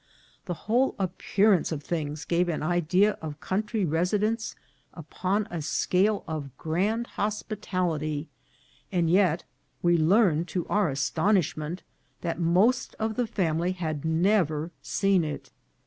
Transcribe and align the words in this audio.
The 0.45 0.55
whole 0.65 0.95
appearance 0.97 1.71
of 1.71 1.83
things 1.83 2.25
gave 2.25 2.49
an 2.49 2.63
idea 2.63 3.19
of 3.21 3.39
country 3.39 3.85
residence 3.85 4.55
upon 4.95 5.47
a 5.51 5.61
scale 5.61 6.23
of 6.27 6.49
grand 6.57 7.07
hospi 7.17 7.55
tality, 7.57 8.25
and 8.91 9.11
yet 9.11 9.43
we 9.83 9.99
learned, 9.99 10.47
to 10.47 10.67
our 10.69 10.89
astonishment, 10.89 11.83
that 12.21 12.39
most 12.39 12.95
of 12.97 13.15
the 13.15 13.27
family 13.27 13.73
had 13.73 14.03
never 14.03 14.71
seen 14.81 15.23
it. 15.23 15.51